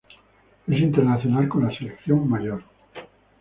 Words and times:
Es 0.65 0.79
internacional 0.79 1.47
con 1.47 1.67
la 1.67 1.77
selección 1.77 2.27
mayor. 2.27 2.63